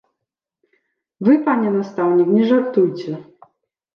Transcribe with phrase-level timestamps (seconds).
[1.27, 3.11] Вы, пане настаўнік, не жартуйце.